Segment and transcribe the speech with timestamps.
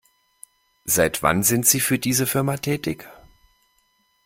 [0.85, 3.07] Seit wann sind Sie für diese Firma tätig?